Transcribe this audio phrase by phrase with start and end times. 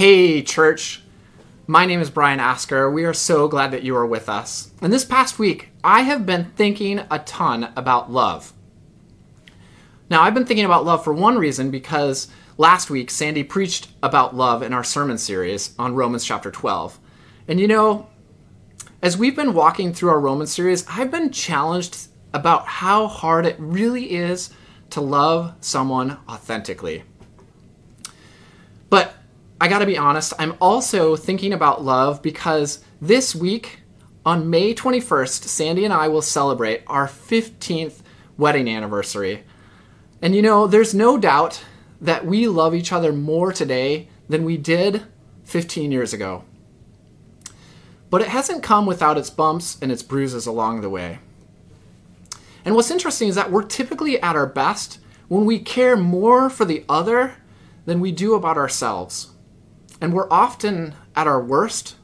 [0.00, 1.02] Hey, church.
[1.66, 2.90] My name is Brian Asker.
[2.90, 4.72] We are so glad that you are with us.
[4.80, 8.54] And this past week, I have been thinking a ton about love.
[10.08, 14.34] Now, I've been thinking about love for one reason because last week Sandy preached about
[14.34, 16.98] love in our sermon series on Romans chapter 12.
[17.46, 18.08] And you know,
[19.02, 23.56] as we've been walking through our Romans series, I've been challenged about how hard it
[23.58, 24.48] really is
[24.88, 27.02] to love someone authentically.
[29.62, 33.80] I gotta be honest, I'm also thinking about love because this week,
[34.24, 38.00] on May 21st, Sandy and I will celebrate our 15th
[38.38, 39.44] wedding anniversary.
[40.22, 41.62] And you know, there's no doubt
[42.00, 45.02] that we love each other more today than we did
[45.44, 46.44] 15 years ago.
[48.08, 51.18] But it hasn't come without its bumps and its bruises along the way.
[52.64, 56.64] And what's interesting is that we're typically at our best when we care more for
[56.64, 57.34] the other
[57.84, 59.32] than we do about ourselves.
[60.00, 61.96] And we're often at our worst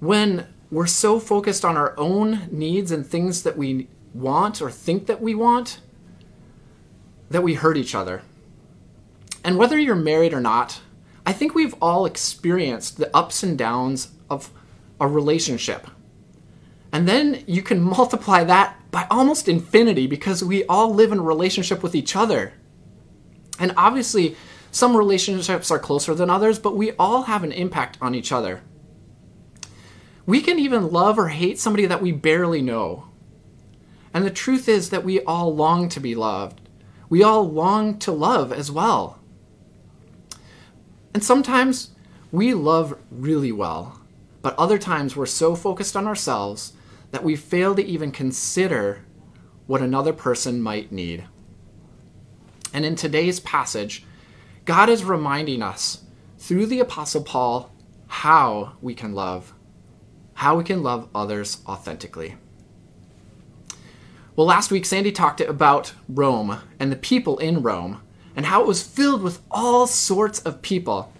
[0.00, 5.06] when we're so focused on our own needs and things that we want or think
[5.06, 5.80] that we want
[7.30, 8.22] that we hurt each other.
[9.44, 10.80] And whether you're married or not,
[11.26, 14.50] I think we've all experienced the ups and downs of
[15.00, 15.86] a relationship.
[16.92, 21.22] And then you can multiply that by almost infinity because we all live in a
[21.22, 22.52] relationship with each other.
[23.58, 24.36] And obviously,
[24.72, 28.62] some relationships are closer than others, but we all have an impact on each other.
[30.24, 33.08] We can even love or hate somebody that we barely know.
[34.14, 36.62] And the truth is that we all long to be loved.
[37.10, 39.20] We all long to love as well.
[41.12, 41.90] And sometimes
[42.30, 44.00] we love really well,
[44.40, 46.72] but other times we're so focused on ourselves
[47.10, 49.04] that we fail to even consider
[49.66, 51.24] what another person might need.
[52.72, 54.06] And in today's passage,
[54.64, 56.04] God is reminding us
[56.38, 57.72] through the Apostle Paul
[58.06, 59.54] how we can love,
[60.34, 62.36] how we can love others authentically.
[64.36, 68.02] Well, last week Sandy talked about Rome and the people in Rome
[68.36, 71.12] and how it was filled with all sorts of people.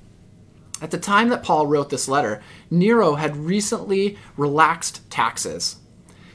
[0.80, 5.76] At the time that Paul wrote this letter, Nero had recently relaxed taxes.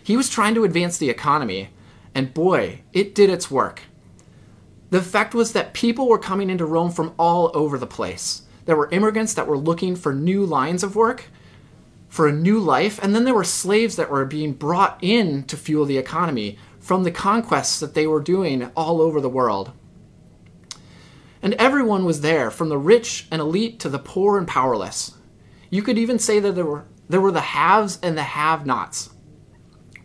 [0.04, 1.70] He was trying to advance the economy,
[2.14, 3.84] and boy, it did its work.
[4.90, 8.44] The effect was that people were coming into Rome from all over the place.
[8.66, 11.26] There were immigrants that were looking for new lines of work,
[12.08, 15.58] for a new life, and then there were slaves that were being brought in to
[15.58, 19.72] fuel the economy from the conquests that they were doing all over the world.
[21.42, 25.16] And everyone was there, from the rich and elite to the poor and powerless.
[25.70, 29.10] You could even say that there were, there were the haves and the have nots.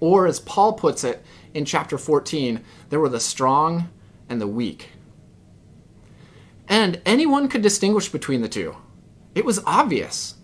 [0.00, 3.88] Or, as Paul puts it in chapter 14, there were the strong
[4.28, 4.90] and the weak.
[6.68, 8.76] And anyone could distinguish between the two.
[9.34, 10.36] It was obvious.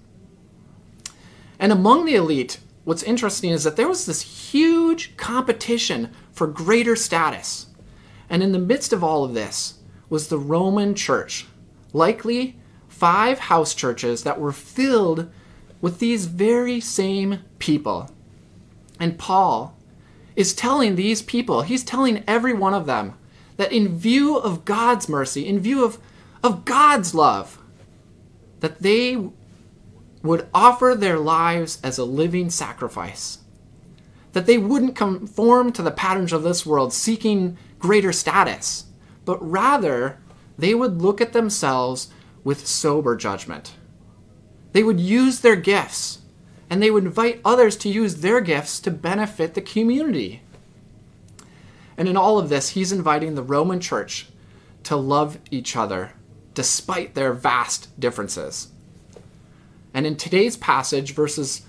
[1.58, 6.96] And among the elite, what's interesting is that there was this huge competition for greater
[6.96, 7.66] status.
[8.30, 9.78] And in the midst of all of this
[10.08, 11.46] was the Roman church,
[11.92, 12.56] likely
[12.88, 15.30] five house churches that were filled
[15.80, 18.10] with these very same people.
[18.98, 19.76] And Paul
[20.34, 23.14] is telling these people, he's telling every one of them,
[23.58, 25.98] that in view of God's mercy, in view of,
[26.42, 27.58] of God's love,
[28.60, 29.28] that they
[30.22, 33.38] would offer their lives as a living sacrifice.
[34.32, 38.86] That they wouldn't conform to the patterns of this world seeking greater status,
[39.24, 40.18] but rather
[40.56, 42.08] they would look at themselves
[42.44, 43.74] with sober judgment.
[44.72, 46.20] They would use their gifts
[46.70, 50.42] and they would invite others to use their gifts to benefit the community.
[51.98, 54.28] And in all of this, he's inviting the Roman church
[54.84, 56.12] to love each other
[56.54, 58.68] despite their vast differences.
[59.92, 61.62] And in today's passage, verses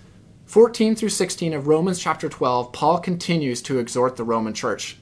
[0.45, 4.97] 14 through 16 of Romans chapter 12, Paul continues to exhort the Roman church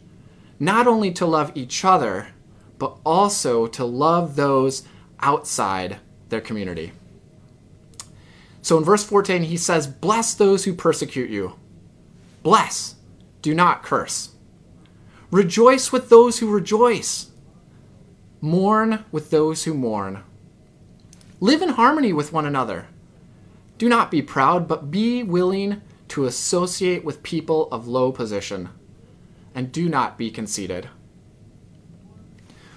[0.59, 2.29] not only to love each other,
[2.79, 4.83] but also to love those
[5.19, 5.97] outside
[6.29, 6.91] their community.
[8.62, 11.53] So in verse 14, he says, Bless those who persecute you.
[12.44, 12.95] Bless,
[13.41, 14.30] do not curse.
[15.31, 17.31] Rejoice with those who rejoice.
[18.39, 20.24] Mourn with those who mourn.
[21.41, 22.88] Live in harmony with one another.
[23.77, 28.69] Do not be proud, but be willing to associate with people of low position.
[29.53, 30.89] And do not be conceited.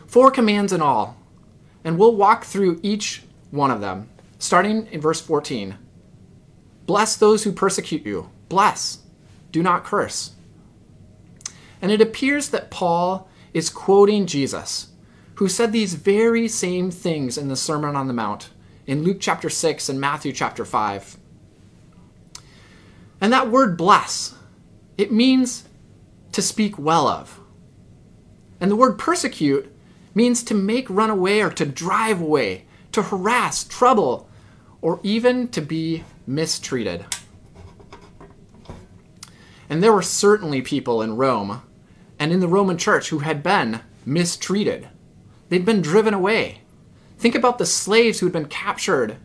[0.07, 1.17] Four commands in all,
[1.85, 3.23] and we'll walk through each
[3.53, 4.09] one of them,
[4.41, 5.77] starting in verse 14.
[6.87, 8.29] Bless those who persecute you.
[8.49, 8.99] Bless.
[9.53, 10.33] Do not curse.
[11.83, 14.89] And it appears that Paul is quoting Jesus,
[15.35, 18.51] who said these very same things in the Sermon on the Mount
[18.87, 21.17] in Luke chapter 6 and Matthew chapter 5.
[23.21, 24.35] And that word bless,
[24.97, 25.69] it means
[26.33, 27.41] to speak well of.
[28.61, 29.73] And the word persecute
[30.15, 34.29] means to make run away or to drive away, to harass, trouble,
[34.83, 37.05] or even to be mistreated.
[39.69, 41.63] And there were certainly people in Rome
[42.21, 44.89] and in the Roman church who had been mistreated.
[45.49, 46.61] They'd been driven away.
[47.19, 49.17] Think about the slaves who had been captured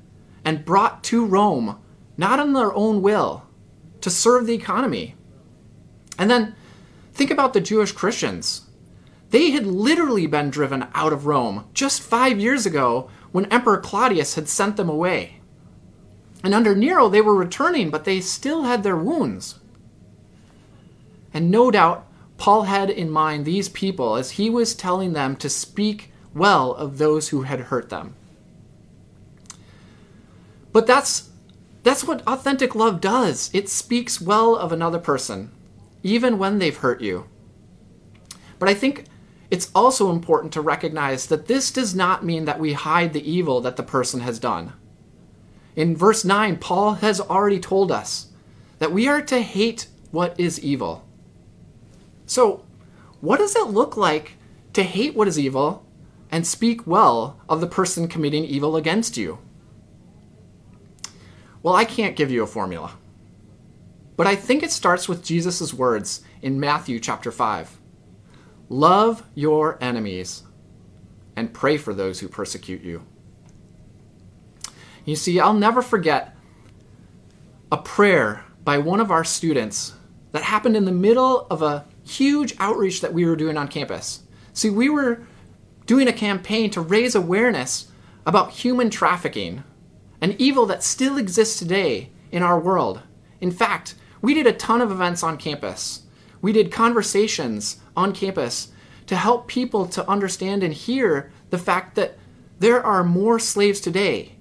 [0.45, 1.77] and brought to Rome,
[2.17, 3.43] not on their own will,
[3.99, 5.15] to serve the economy.
[6.17, 6.55] And then
[7.13, 8.69] think about the Jewish Christians.
[9.29, 14.35] They had literally been driven out of Rome just five years ago when Emperor Claudius
[14.35, 15.41] had sent them away.
[16.43, 19.59] And under Nero, they were returning, but they still had their wounds.
[21.33, 22.07] And no doubt,
[22.37, 26.97] Paul had in mind these people as he was telling them to speak well of
[26.97, 28.15] those who had hurt them.
[30.73, 31.29] But that's
[31.83, 33.51] that's what authentic love does.
[33.53, 35.51] It speaks well of another person,
[36.01, 37.25] even when they've hurt you.
[38.57, 39.05] But I think
[39.51, 43.61] it's also important to recognize that this does not mean that we hide the evil
[43.61, 44.73] that the person has done.
[45.75, 48.31] In verse 9, Paul has already told us
[48.79, 51.05] that we are to hate what is evil.
[52.25, 52.65] So,
[53.21, 54.33] what does it look like
[54.73, 55.85] to hate what is evil
[56.31, 59.39] and speak well of the person committing evil against you?
[61.61, 62.97] Well, I can't give you a formula.
[64.17, 67.79] But I think it starts with Jesus' words in Matthew chapter 5
[68.69, 70.43] Love your enemies
[71.35, 73.05] and pray for those who persecute you.
[75.05, 76.35] You see, I'll never forget
[77.71, 79.93] a prayer by one of our students
[80.31, 84.23] that happened in the middle of a huge outreach that we were doing on campus.
[84.53, 85.21] See, we were
[85.85, 87.91] doing a campaign to raise awareness
[88.25, 89.63] about human trafficking
[90.21, 93.01] an evil that still exists today in our world.
[93.41, 96.03] In fact, we did a ton of events on campus.
[96.41, 98.69] We did conversations on campus
[99.07, 102.17] to help people to understand and hear the fact that
[102.59, 104.35] there are more slaves today,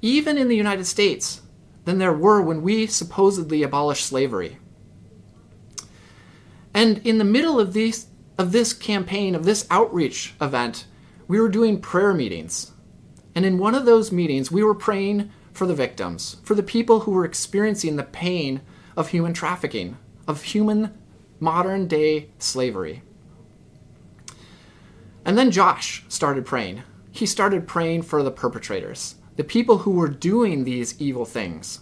[0.00, 1.42] even in the United States,
[1.84, 4.58] than there were when we supposedly abolished slavery.
[6.74, 7.76] And in the middle of
[8.38, 10.86] of this campaign, of this outreach event,
[11.28, 12.72] we were doing prayer meetings.
[13.34, 17.00] And in one of those meetings, we were praying for the victims, for the people
[17.00, 18.62] who were experiencing the pain
[18.96, 19.96] of human trafficking,
[20.26, 20.92] of human
[21.40, 23.02] modern day slavery.
[25.24, 26.82] And then Josh started praying.
[27.10, 31.80] He started praying for the perpetrators, the people who were doing these evil things.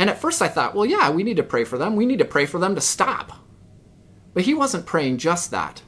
[0.00, 1.94] And at first I thought, well, yeah, we need to pray for them.
[1.94, 3.32] We need to pray for them to stop.
[4.32, 5.82] But he wasn't praying just that.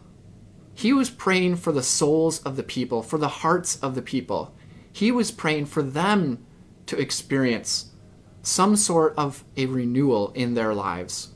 [0.74, 4.54] He was praying for the souls of the people, for the hearts of the people.
[4.92, 6.44] He was praying for them
[6.84, 7.92] to experience
[8.42, 11.32] some sort of a renewal in their lives.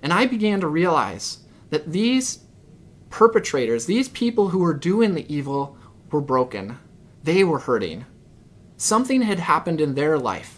[0.00, 1.38] And I began to realize
[1.70, 2.44] that these
[3.10, 5.76] perpetrators, these people who were doing the evil,
[6.12, 6.78] were broken.
[7.24, 8.06] They were hurting.
[8.76, 10.57] Something had happened in their life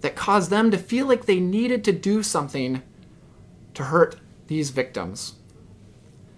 [0.00, 2.82] that caused them to feel like they needed to do something
[3.74, 4.16] to hurt
[4.46, 5.34] these victims.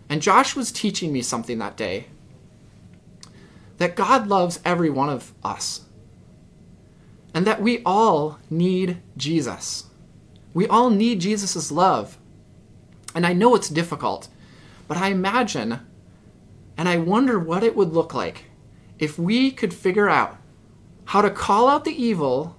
[0.08, 2.06] And Josh was teaching me something that day
[3.78, 5.82] that God loves every one of us,
[7.34, 9.84] and that we all need Jesus.
[10.54, 12.18] We all need Jesus' love.
[13.14, 14.28] And I know it's difficult,
[14.86, 15.80] but I imagine
[16.76, 18.44] and I wonder what it would look like
[18.98, 20.36] if we could figure out
[21.06, 22.56] how to call out the evil,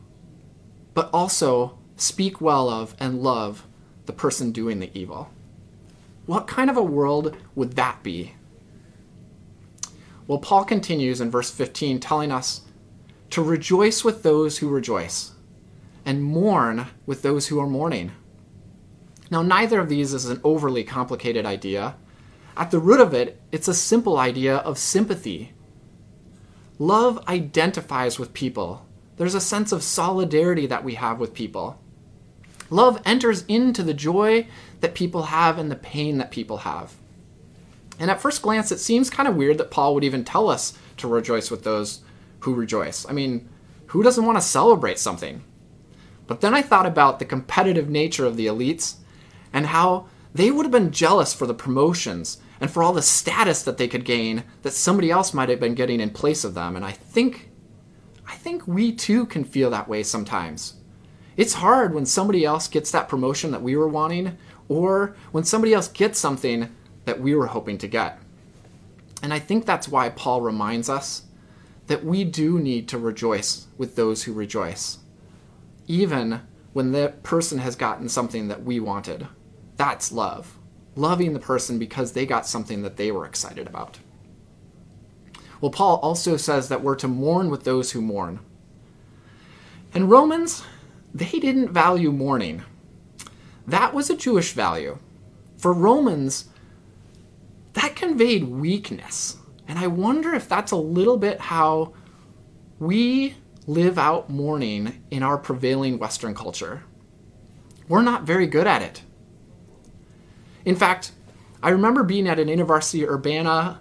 [0.93, 3.67] but also speak well of and love
[4.05, 5.29] the person doing the evil.
[6.25, 8.33] What kind of a world would that be?
[10.27, 12.61] Well, Paul continues in verse 15, telling us
[13.31, 15.31] to rejoice with those who rejoice
[16.05, 18.11] and mourn with those who are mourning.
[19.29, 21.95] Now, neither of these is an overly complicated idea.
[22.55, 25.53] At the root of it, it's a simple idea of sympathy.
[26.77, 28.85] Love identifies with people.
[29.23, 31.79] There's a sense of solidarity that we have with people.
[32.69, 34.47] Love enters into the joy
[34.81, 36.93] that people have and the pain that people have.
[37.97, 40.77] And at first glance, it seems kind of weird that Paul would even tell us
[40.97, 42.01] to rejoice with those
[42.41, 43.05] who rejoice.
[43.07, 43.47] I mean,
[43.85, 45.41] who doesn't want to celebrate something?
[46.27, 48.95] But then I thought about the competitive nature of the elites
[49.53, 53.63] and how they would have been jealous for the promotions and for all the status
[53.63, 56.75] that they could gain that somebody else might have been getting in place of them.
[56.75, 57.51] And I think
[58.27, 60.75] I think we too can feel that way sometimes.
[61.35, 64.37] It's hard when somebody else gets that promotion that we were wanting,
[64.69, 66.69] or when somebody else gets something
[67.05, 68.19] that we were hoping to get.
[69.21, 71.23] And I think that's why Paul reminds us
[71.87, 74.99] that we do need to rejoice with those who rejoice,
[75.87, 76.41] even
[76.73, 79.27] when the person has gotten something that we wanted.
[79.77, 80.57] That's love.
[80.95, 83.99] Loving the person because they got something that they were excited about.
[85.63, 88.41] Well, Paul also says that we're to mourn with those who mourn.
[89.93, 90.61] And Romans,
[91.13, 92.63] they didn't value mourning.
[93.65, 94.97] That was a Jewish value.
[95.55, 96.49] For Romans,
[97.75, 99.37] that conveyed weakness.
[99.65, 101.93] And I wonder if that's a little bit how
[102.77, 106.83] we live out mourning in our prevailing Western culture.
[107.87, 109.01] We're not very good at it.
[110.65, 111.13] In fact,
[111.61, 113.79] I remember being at an InterVarsity Urbana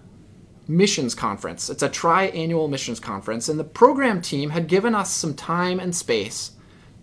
[0.67, 1.69] missions conference.
[1.69, 5.95] It's a tri-annual missions conference, and the program team had given us some time and
[5.95, 6.51] space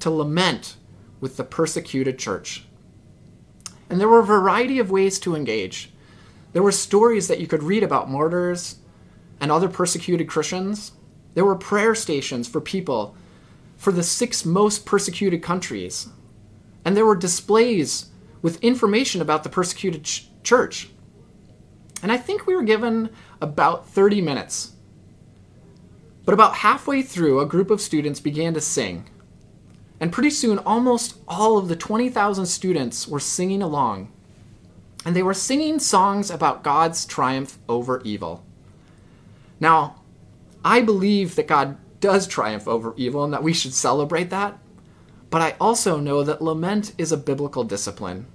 [0.01, 0.77] to lament
[1.21, 2.65] with the persecuted church.
[3.89, 5.93] And there were a variety of ways to engage.
[6.53, 8.77] There were stories that you could read about martyrs
[9.41, 10.93] and other persecuted Christians.
[11.35, 13.15] There were prayer stations for people
[13.77, 16.09] for the six most persecuted countries.
[16.85, 18.07] And there were displays
[18.43, 20.91] with information about the persecuted ch- church.
[22.03, 24.73] And I think we were given about 30 minutes.
[26.25, 29.09] But about halfway through, a group of students began to sing.
[29.99, 34.11] And pretty soon, almost all of the 20,000 students were singing along.
[35.05, 38.45] And they were singing songs about God's triumph over evil.
[39.59, 40.03] Now,
[40.65, 44.59] I believe that God does triumph over evil and that we should celebrate that.
[45.29, 48.27] But I also know that lament is a biblical discipline.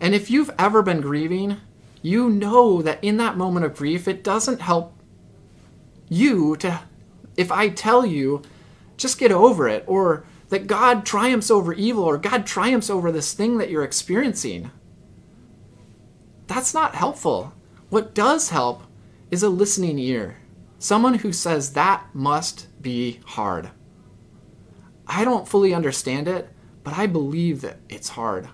[0.00, 1.58] And if you've ever been grieving,
[2.06, 4.96] you know that in that moment of grief, it doesn't help
[6.08, 6.80] you to,
[7.36, 8.42] if I tell you,
[8.96, 13.32] just get over it, or that God triumphs over evil, or God triumphs over this
[13.32, 14.70] thing that you're experiencing.
[16.46, 17.52] That's not helpful.
[17.88, 18.84] What does help
[19.32, 20.38] is a listening ear,
[20.78, 23.70] someone who says that must be hard.
[25.08, 26.50] I don't fully understand it,
[26.84, 28.48] but I believe that it's hard.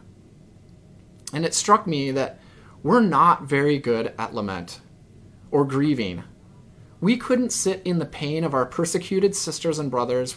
[1.34, 2.38] And it struck me that
[2.82, 4.80] we're not very good at lament
[5.50, 6.24] or grieving.
[7.00, 10.36] We couldn't sit in the pain of our persecuted sisters and brothers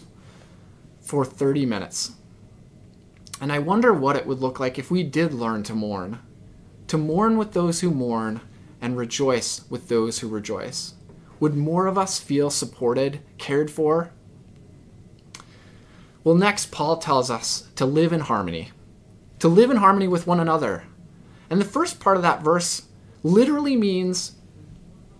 [0.99, 2.13] for 30 minutes.
[3.41, 6.19] And I wonder what it would look like if we did learn to mourn.
[6.87, 8.41] To mourn with those who mourn
[8.81, 10.93] and rejoice with those who rejoice.
[11.39, 14.11] Would more of us feel supported, cared for?
[16.23, 18.71] Well, next, Paul tells us to live in harmony,
[19.39, 20.83] to live in harmony with one another.
[21.49, 22.83] And the first part of that verse
[23.23, 24.33] literally means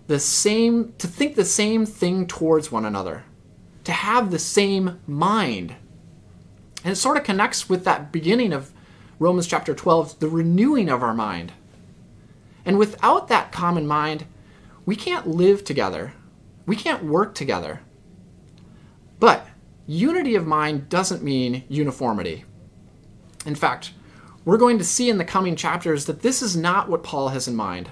[0.06, 3.24] the same, to think the same thing towards one another,
[3.84, 5.74] to have the same mind.
[6.84, 8.72] And it sort of connects with that beginning of
[9.18, 11.52] Romans chapter 12, the renewing of our mind.
[12.64, 14.26] And without that common mind,
[14.84, 16.12] we can't live together.
[16.66, 17.80] We can't work together.
[19.18, 19.46] But
[19.86, 22.44] unity of mind doesn't mean uniformity.
[23.44, 23.92] In fact,
[24.46, 27.48] we're going to see in the coming chapters that this is not what Paul has
[27.48, 27.90] in mind.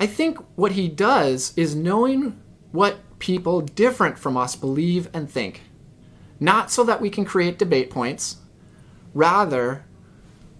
[0.00, 5.62] I think what he does is knowing what people different from us believe and think,
[6.40, 8.38] not so that we can create debate points,
[9.14, 9.84] rather,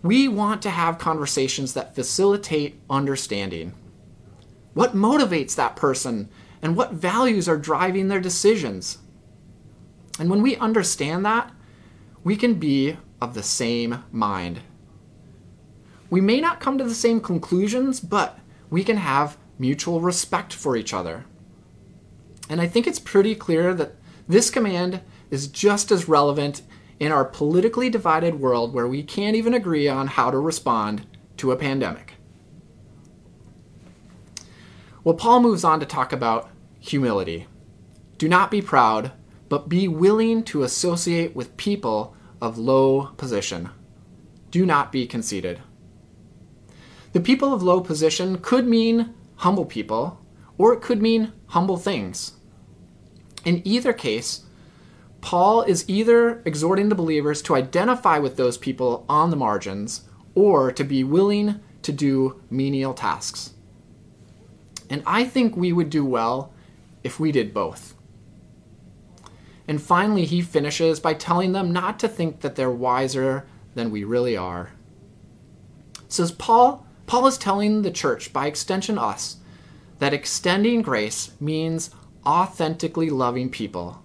[0.01, 3.75] we want to have conversations that facilitate understanding.
[4.75, 6.29] What motivates that person
[6.63, 8.99] and what values are driving their decisions?
[10.21, 11.51] And when we understand that,
[12.23, 14.61] we can be of the same mind.
[16.11, 18.37] We may not come to the same conclusions, but
[18.69, 21.25] we can have mutual respect for each other.
[22.49, 23.95] And I think it's pretty clear that
[24.27, 26.63] this command is just as relevant
[26.99, 31.53] in our politically divided world where we can't even agree on how to respond to
[31.53, 32.15] a pandemic.
[35.05, 36.51] Well, Paul moves on to talk about
[36.81, 37.47] humility.
[38.19, 39.13] Do not be proud,
[39.49, 43.71] but be willing to associate with people of low position.
[44.51, 45.61] Do not be conceited.
[47.13, 50.21] The people of low position could mean humble people,
[50.59, 52.33] or it could mean humble things.
[53.45, 54.43] In either case,
[55.21, 60.03] Paul is either exhorting the believers to identify with those people on the margins
[60.35, 63.55] or to be willing to do menial tasks.
[64.91, 66.53] And I think we would do well
[67.05, 67.95] if we did both.
[69.73, 74.05] And finally, he finishes by telling them not to think that they're wiser than we
[74.05, 74.73] really are.
[76.09, 79.39] Says Paul, Paul is telling the church, by extension us,
[79.99, 81.89] that extending grace means
[82.27, 84.05] authentically loving people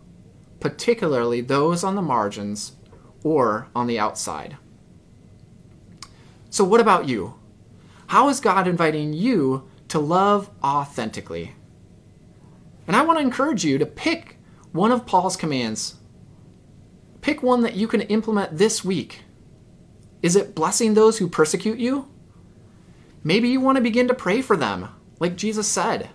[0.61, 2.77] particularly those on the margins
[3.21, 4.55] or on the outside.
[6.49, 7.35] So, what about you?
[8.07, 11.55] How is God inviting you to love authentically?
[12.87, 14.36] And I want to encourage you to pick
[14.71, 15.95] one of Paul's commands.
[17.21, 19.23] Pick one that you can implement this week.
[20.21, 22.07] Is it blessing those who persecute you?
[23.23, 26.09] Maybe you want to begin to pray for them, like Jesus said,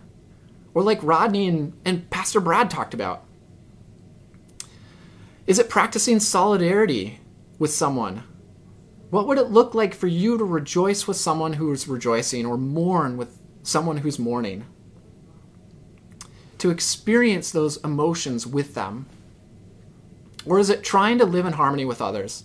[0.74, 3.24] or like Rodney and, and Pastor Brad talked about.
[5.46, 7.20] Is it practicing solidarity
[7.58, 8.22] with someone?
[9.10, 12.56] What would it look like for you to rejoice with someone who is rejoicing or
[12.56, 14.64] mourn with someone who's mourning?
[16.62, 19.06] To experience those emotions with them?
[20.46, 22.44] Or is it trying to live in harmony with others?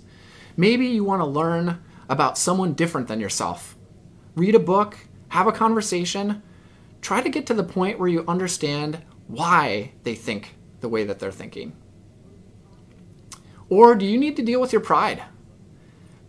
[0.55, 3.77] Maybe you want to learn about someone different than yourself.
[4.33, 4.97] Read a book,
[5.29, 6.41] have a conversation,
[6.99, 11.19] try to get to the point where you understand why they think the way that
[11.19, 11.73] they're thinking.
[13.69, 15.21] Or do you need to deal with your pride?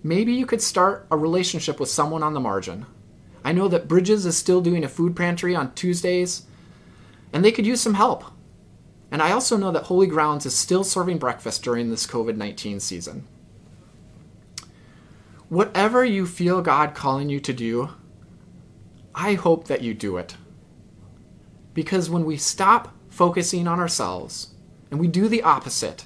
[0.02, 2.84] Maybe you could start a relationship with someone on the margin.
[3.42, 6.42] I know that Bridges is still doing a food pantry on Tuesdays,
[7.32, 8.24] and they could use some help.
[9.10, 12.80] And I also know that Holy Grounds is still serving breakfast during this COVID 19
[12.80, 13.26] season.
[15.48, 17.90] Whatever you feel God calling you to do,
[19.14, 20.36] I hope that you do it.
[21.72, 24.54] Because when we stop focusing on ourselves
[24.90, 26.04] and we do the opposite,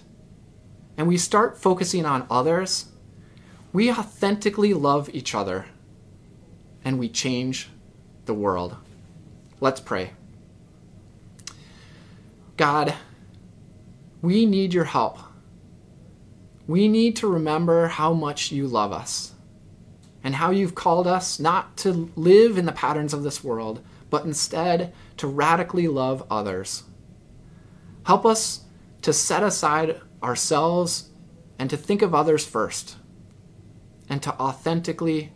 [0.96, 2.86] and we start focusing on others,
[3.72, 5.66] we authentically love each other
[6.84, 7.68] and we change
[8.26, 8.76] the world.
[9.60, 10.12] Let's pray.
[12.56, 12.94] God,
[14.20, 15.18] we need your help.
[16.66, 19.32] We need to remember how much you love us
[20.22, 24.24] and how you've called us not to live in the patterns of this world, but
[24.24, 26.84] instead to radically love others.
[28.06, 28.64] Help us
[29.02, 31.10] to set aside ourselves
[31.58, 32.96] and to think of others first
[34.08, 35.32] and to authentically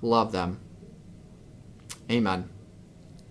[0.00, 0.60] love them.
[2.10, 2.53] Amen.